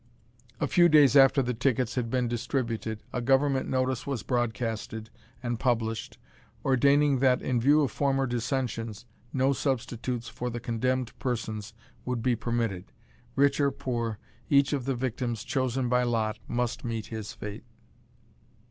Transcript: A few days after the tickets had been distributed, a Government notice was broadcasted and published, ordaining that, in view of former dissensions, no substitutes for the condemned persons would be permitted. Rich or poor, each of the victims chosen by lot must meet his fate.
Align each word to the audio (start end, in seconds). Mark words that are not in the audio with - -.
A 0.59 0.65
few 0.65 0.89
days 0.89 1.15
after 1.15 1.43
the 1.43 1.53
tickets 1.53 1.93
had 1.93 2.09
been 2.09 2.27
distributed, 2.27 3.03
a 3.13 3.21
Government 3.21 3.69
notice 3.69 4.07
was 4.07 4.23
broadcasted 4.23 5.11
and 5.43 5.59
published, 5.59 6.17
ordaining 6.65 7.19
that, 7.19 7.39
in 7.43 7.61
view 7.61 7.81
of 7.83 7.91
former 7.91 8.25
dissensions, 8.25 9.05
no 9.31 9.53
substitutes 9.53 10.27
for 10.27 10.49
the 10.49 10.59
condemned 10.59 11.13
persons 11.19 11.75
would 12.03 12.23
be 12.23 12.35
permitted. 12.35 12.85
Rich 13.35 13.61
or 13.61 13.69
poor, 13.69 14.17
each 14.49 14.73
of 14.73 14.85
the 14.85 14.95
victims 14.95 15.43
chosen 15.43 15.87
by 15.87 16.01
lot 16.01 16.39
must 16.47 16.83
meet 16.83 17.05
his 17.13 17.33
fate. 17.33 17.63